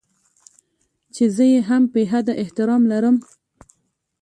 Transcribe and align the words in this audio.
چې 1.13 1.23
زه 1.35 1.43
يې 1.51 1.59
هم 1.69 1.83
بې 1.93 2.03
حده 2.11 2.33
احترام 2.41 2.81
لرم. 2.91 3.17